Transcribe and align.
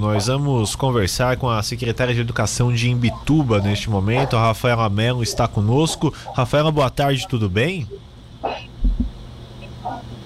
nós 0.00 0.26
vamos 0.26 0.74
conversar 0.74 1.36
com 1.36 1.48
a 1.48 1.62
secretária 1.62 2.14
de 2.14 2.20
Educação 2.20 2.72
de 2.72 2.90
Imbituba 2.90 3.60
neste 3.60 3.88
momento, 3.88 4.36
a 4.36 4.40
Rafaela 4.40 4.88
Mello 4.88 5.22
está 5.22 5.48
conosco. 5.48 6.12
Rafaela, 6.34 6.70
boa 6.70 6.90
tarde, 6.90 7.26
tudo 7.28 7.48
bem? 7.48 7.88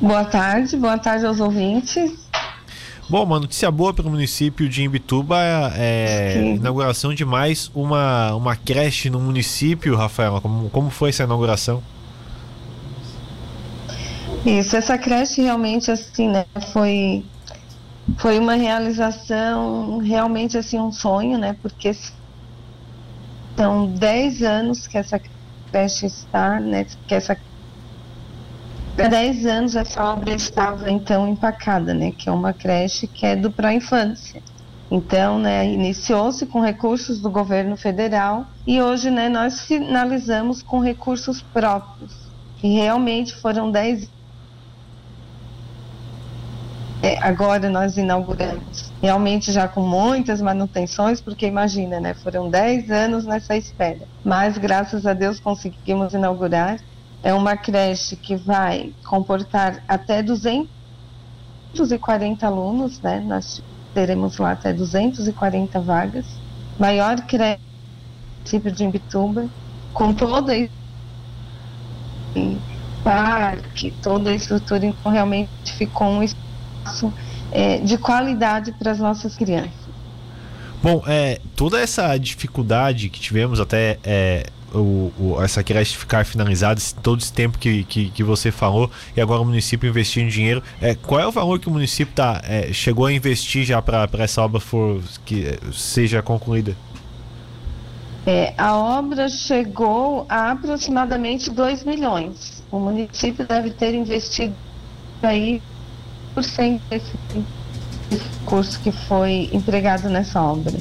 Boa 0.00 0.24
tarde, 0.24 0.76
boa 0.76 0.98
tarde 0.98 1.26
aos 1.26 1.40
ouvintes. 1.40 2.24
Bom, 3.08 3.22
uma 3.22 3.38
notícia 3.38 3.70
boa 3.70 3.92
para 3.92 4.06
o 4.06 4.10
município 4.10 4.68
de 4.68 4.82
Imbituba 4.82 5.36
é 5.38 6.34
a 6.36 6.40
inauguração 6.56 7.12
de 7.12 7.24
mais 7.24 7.70
uma, 7.74 8.34
uma 8.34 8.56
creche 8.56 9.10
no 9.10 9.20
município, 9.20 9.94
Rafaela. 9.94 10.40
Como, 10.40 10.70
como 10.70 10.90
foi 10.90 11.10
essa 11.10 11.24
inauguração? 11.24 11.82
Isso, 14.44 14.76
essa 14.76 14.98
creche 14.98 15.42
realmente 15.42 15.90
assim, 15.90 16.28
né, 16.28 16.44
foi 16.72 17.24
foi 18.18 18.38
uma 18.38 18.54
realização, 18.54 19.98
realmente 19.98 20.56
assim 20.56 20.78
um 20.78 20.92
sonho, 20.92 21.38
né, 21.38 21.56
porque 21.60 21.92
são 23.56 23.86
10 23.86 24.42
anos 24.42 24.86
que 24.86 24.98
essa 24.98 25.20
creche 25.70 26.06
está, 26.06 26.60
né, 26.60 26.86
que 27.06 27.14
essa 27.14 27.36
há 28.98 29.08
10 29.08 29.46
anos 29.46 29.76
essa 29.76 30.04
obra 30.04 30.32
estava 30.32 30.90
então 30.90 31.26
empacada, 31.28 31.92
né, 31.94 32.12
que 32.12 32.28
é 32.28 32.32
uma 32.32 32.52
creche 32.52 33.06
que 33.06 33.26
é 33.26 33.34
do 33.34 33.50
pró-infância. 33.50 34.42
Então, 34.90 35.38
né, 35.38 35.66
iniciou-se 35.66 36.46
com 36.46 36.60
recursos 36.60 37.20
do 37.20 37.30
governo 37.30 37.76
federal 37.76 38.46
e 38.66 38.80
hoje, 38.80 39.10
né, 39.10 39.28
nós 39.28 39.62
finalizamos 39.62 40.62
com 40.62 40.78
recursos 40.78 41.42
próprios. 41.42 42.12
E 42.62 42.74
realmente 42.74 43.34
foram 43.34 43.70
10 43.70 44.08
é, 47.04 47.18
agora 47.20 47.68
nós 47.68 47.98
inauguramos, 47.98 48.90
realmente 49.02 49.52
já 49.52 49.68
com 49.68 49.82
muitas 49.82 50.40
manutenções, 50.40 51.20
porque 51.20 51.46
imagina, 51.46 52.00
né, 52.00 52.14
foram 52.14 52.48
10 52.48 52.90
anos 52.90 53.26
nessa 53.26 53.54
espera. 53.54 54.08
Mas 54.24 54.56
graças 54.56 55.04
a 55.04 55.12
Deus 55.12 55.38
conseguimos 55.38 56.14
inaugurar. 56.14 56.80
É 57.22 57.34
uma 57.34 57.58
creche 57.58 58.16
que 58.16 58.36
vai 58.36 58.94
comportar 59.06 59.84
até 59.86 60.22
240 60.22 62.46
alunos, 62.46 63.02
né? 63.02 63.20
Nós 63.20 63.62
teremos 63.92 64.38
lá 64.38 64.52
até 64.52 64.72
240 64.72 65.78
vagas. 65.80 66.24
Maior 66.78 67.20
creche 67.26 67.60
do 68.62 68.72
de 68.72 68.84
Imbituba, 68.84 69.46
com 69.92 70.14
toda 70.14 70.54
a 70.54 70.68
parque, 73.02 73.90
toda 74.02 74.30
a 74.30 74.34
estrutura, 74.34 74.86
então 74.86 75.12
realmente 75.12 75.50
ficou 75.76 76.08
um 76.08 76.22
espaço 76.22 76.43
é, 77.52 77.78
de 77.78 77.96
qualidade 77.98 78.72
para 78.72 78.90
as 78.92 78.98
nossas 78.98 79.36
crianças. 79.36 79.84
Bom, 80.82 81.02
é, 81.06 81.40
toda 81.56 81.80
essa 81.80 82.16
dificuldade 82.18 83.08
que 83.08 83.18
tivemos 83.18 83.58
até 83.58 83.98
é, 84.04 84.46
o, 84.74 85.12
o, 85.18 85.42
essa 85.42 85.62
creche 85.62 85.96
ficar 85.96 86.26
finalizada, 86.26 86.80
todo 87.02 87.20
esse 87.20 87.32
tempo 87.32 87.58
que, 87.58 87.84
que, 87.84 88.10
que, 88.10 88.22
você 88.22 88.50
falou, 88.50 88.90
e 89.16 89.20
agora 89.20 89.40
o 89.40 89.44
município 89.44 89.88
investindo 89.88 90.28
dinheiro, 90.28 90.62
é, 90.80 90.94
qual 90.94 91.20
é 91.20 91.26
o 91.26 91.32
valor 91.32 91.58
que 91.58 91.68
o 91.68 91.70
município 91.70 92.14
tá, 92.14 92.42
é, 92.44 92.72
chegou 92.72 93.06
a 93.06 93.12
investir 93.12 93.64
já 93.64 93.80
para 93.80 94.08
essa 94.18 94.42
obra 94.42 94.60
for, 94.60 95.00
que 95.24 95.46
é, 95.46 95.58
seja 95.72 96.20
concluída? 96.20 96.76
É, 98.26 98.54
a 98.56 98.76
obra 98.76 99.28
chegou 99.28 100.26
a 100.28 100.52
aproximadamente 100.52 101.50
2 101.50 101.84
milhões. 101.84 102.62
O 102.70 102.78
município 102.78 103.46
deve 103.46 103.70
ter 103.70 103.94
investido 103.94 104.54
aí 105.22 105.62
por 106.34 106.44
cento 106.44 106.82
desse 106.90 107.12
curso 108.44 108.80
que 108.80 108.92
foi 108.92 109.48
empregado 109.52 110.08
nessa 110.08 110.42
obra. 110.42 110.74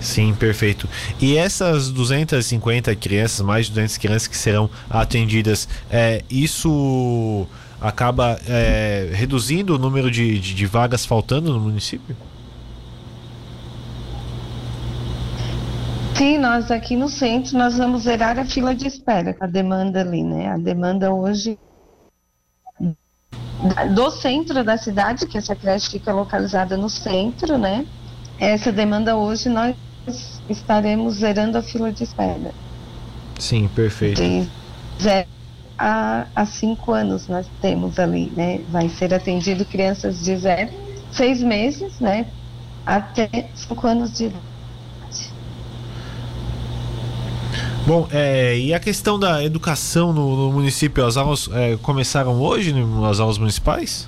Sim, 0.00 0.34
perfeito. 0.34 0.88
E 1.20 1.36
essas 1.36 1.90
250 1.90 2.94
crianças, 2.96 3.40
mais 3.44 3.66
de 3.66 3.72
200 3.72 3.98
crianças 3.98 4.26
que 4.26 4.36
serão 4.36 4.70
atendidas, 4.88 5.68
é, 5.90 6.22
isso 6.30 7.46
acaba 7.80 8.38
é, 8.46 9.10
reduzindo 9.12 9.74
o 9.74 9.78
número 9.78 10.10
de, 10.10 10.38
de, 10.38 10.54
de 10.54 10.66
vagas 10.66 11.04
faltando 11.04 11.52
no 11.52 11.60
município? 11.60 12.16
Sim, 16.14 16.38
nós 16.38 16.70
aqui 16.70 16.96
no 16.96 17.08
centro 17.08 17.56
nós 17.56 17.78
vamos 17.78 18.02
zerar 18.02 18.38
a 18.38 18.44
fila 18.44 18.74
de 18.74 18.86
espera, 18.86 19.34
a 19.40 19.46
demanda 19.46 20.00
ali, 20.02 20.22
né? 20.22 20.48
A 20.48 20.58
demanda 20.58 21.10
hoje 21.12 21.58
do 23.94 24.10
centro 24.10 24.64
da 24.64 24.76
cidade, 24.76 25.26
que 25.26 25.36
essa 25.38 25.54
creche 25.54 25.90
fica 25.90 26.12
localizada 26.12 26.76
no 26.76 26.88
centro, 26.88 27.58
né? 27.58 27.86
Essa 28.38 28.72
demanda 28.72 29.16
hoje 29.16 29.48
nós 29.48 29.74
estaremos 30.48 31.16
zerando 31.16 31.58
a 31.58 31.62
fila 31.62 31.92
de 31.92 32.04
espera. 32.04 32.52
Sim, 33.38 33.68
perfeito. 33.68 34.20
De 34.20 34.48
zero 35.00 35.26
a, 35.80 36.26
a 36.34 36.44
cinco 36.44 36.92
anos 36.92 37.26
nós 37.26 37.46
temos 37.62 37.98
ali, 37.98 38.30
né? 38.36 38.60
Vai 38.68 38.88
ser 38.90 39.14
atendido 39.14 39.64
crianças 39.64 40.22
de 40.22 40.36
zero, 40.36 40.70
seis 41.10 41.42
meses, 41.42 41.98
né? 41.98 42.26
Até 42.84 43.50
cinco 43.54 43.86
anos 43.86 44.12
de 44.12 44.26
idade. 44.26 44.49
Bom, 47.86 48.06
é, 48.12 48.58
e 48.58 48.74
a 48.74 48.78
questão 48.78 49.18
da 49.18 49.42
educação 49.42 50.12
no, 50.12 50.36
no 50.36 50.52
município, 50.52 51.04
as 51.04 51.16
aulas 51.16 51.48
é, 51.52 51.76
começaram 51.78 52.40
hoje 52.40 52.72
nas 52.72 53.18
aulas 53.18 53.38
municipais? 53.38 54.06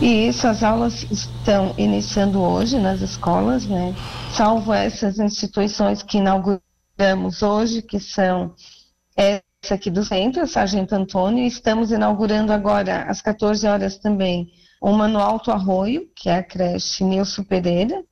E 0.00 0.28
isso, 0.28 0.46
as 0.46 0.62
aulas 0.62 1.06
estão 1.10 1.72
iniciando 1.78 2.40
hoje 2.40 2.78
nas 2.78 3.00
escolas, 3.00 3.64
né? 3.66 3.94
Salvo 4.34 4.72
essas 4.74 5.18
instituições 5.18 6.02
que 6.02 6.18
inauguramos 6.18 7.42
hoje, 7.42 7.80
que 7.80 7.98
são 7.98 8.54
essa 9.16 9.74
aqui 9.74 9.90
do 9.90 10.04
centro, 10.04 10.42
a 10.42 10.46
Sargento 10.46 10.94
Antônio, 10.94 11.44
e 11.44 11.46
estamos 11.46 11.92
inaugurando 11.92 12.52
agora, 12.52 13.04
às 13.04 13.22
14 13.22 13.66
horas 13.66 13.96
também, 13.96 14.52
uma 14.82 15.08
no 15.08 15.18
Alto 15.18 15.50
Arroio, 15.50 16.08
que 16.14 16.28
é 16.28 16.38
a 16.38 16.42
creche 16.42 17.04
Nilson 17.04 17.44
Pereira, 17.44 18.02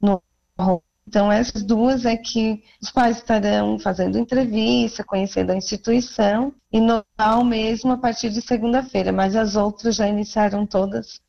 no 0.00 0.22
Arroio 0.56 0.85
então, 1.08 1.30
essas 1.30 1.62
duas 1.62 2.04
é 2.04 2.16
que 2.16 2.62
os 2.82 2.90
pais 2.90 3.18
estarão 3.18 3.78
fazendo 3.78 4.18
entrevista, 4.18 5.04
conhecendo 5.04 5.52
a 5.52 5.56
instituição, 5.56 6.52
e 6.72 6.80
normal 6.80 7.44
mesmo 7.44 7.92
a 7.92 7.96
partir 7.96 8.28
de 8.28 8.42
segunda-feira, 8.42 9.12
mas 9.12 9.36
as 9.36 9.54
outras 9.54 9.94
já 9.94 10.08
iniciaram 10.08 10.66
todas 10.66 11.20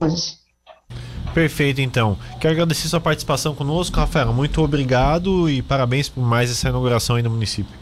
hoje. 0.00 0.34
Perfeito, 1.32 1.80
então. 1.80 2.18
Quero 2.40 2.54
agradecer 2.54 2.88
sua 2.88 3.00
participação 3.00 3.54
conosco, 3.54 3.96
Rafaela. 3.96 4.32
Muito 4.32 4.60
obrigado 4.60 5.48
e 5.48 5.62
parabéns 5.62 6.08
por 6.08 6.20
mais 6.20 6.50
essa 6.50 6.68
inauguração 6.68 7.16
aí 7.16 7.22
no 7.22 7.30
município. 7.30 7.74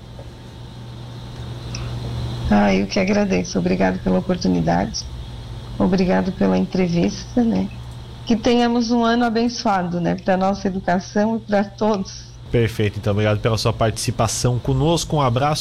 Ah, 2.50 2.74
eu 2.74 2.86
que 2.86 3.00
agradeço. 3.00 3.58
Obrigado 3.58 3.98
pela 4.02 4.18
oportunidade. 4.18 5.04
Obrigado 5.78 6.30
pela 6.32 6.58
entrevista, 6.58 7.42
né? 7.42 7.68
Que 8.26 8.36
tenhamos 8.36 8.90
um 8.90 9.04
ano 9.04 9.24
abençoado, 9.24 10.00
né, 10.00 10.14
para 10.14 10.36
nossa 10.36 10.68
educação 10.68 11.36
e 11.36 11.40
para 11.40 11.64
todos. 11.64 12.32
Perfeito, 12.50 12.98
então 12.98 13.12
obrigado 13.12 13.40
pela 13.40 13.56
sua 13.56 13.72
participação 13.72 14.58
conosco. 14.58 15.16
Um 15.16 15.22
abraço. 15.22 15.60